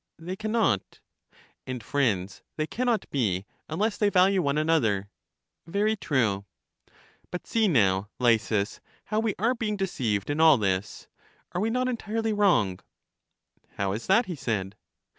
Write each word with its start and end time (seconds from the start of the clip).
They 0.17 0.35
can 0.35 0.51
not. 0.51 0.99
And 1.67 1.83
friends 1.83 2.41
they 2.57 2.65
can 2.65 2.87
not 2.87 3.07
be, 3.11 3.45
unless 3.69 3.97
they 3.97 4.09
value 4.09 4.41
one 4.41 4.57
another? 4.57 5.11
Very 5.67 5.95
true. 5.95 6.45
But 7.29 7.45
see 7.45 7.67
now. 7.67 8.09
Lysis, 8.17 8.81
how 9.05 9.19
we 9.19 9.35
are 9.37 9.53
being 9.53 9.77
deceived 9.77 10.31
in 10.31 10.39
all 10.41 10.57
this; 10.57 11.07
are 11.51 11.61
we 11.61 11.69
not 11.69 11.87
entirely 11.87 12.33
wrong? 12.33 12.79
How 13.75 13.91
is 13.91 14.07
that? 14.07 14.25
he 14.25 14.35
said. 14.35 14.75